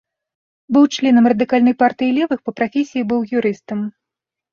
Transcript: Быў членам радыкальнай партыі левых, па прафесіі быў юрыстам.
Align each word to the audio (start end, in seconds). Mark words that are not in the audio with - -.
Быў 0.77 0.85
членам 0.95 1.27
радыкальнай 1.33 1.75
партыі 1.83 2.15
левых, 2.19 2.39
па 2.47 2.51
прафесіі 2.61 3.05
быў 3.13 3.21
юрыстам. 3.41 3.85